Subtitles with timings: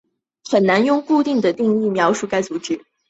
[0.43, 2.83] 很难用固定的定义描述该组织。